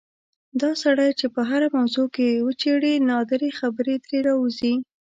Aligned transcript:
دا 0.61 0.71
سړی 0.83 1.09
چې 1.19 1.25
په 1.35 1.41
هره 1.49 1.67
موضوع 1.77 2.07
کې 2.15 2.43
وچېړې 2.45 2.93
نادرې 3.09 3.49
خبرې 3.59 3.95
ترې 4.05 4.19
راوځي. 4.27 4.73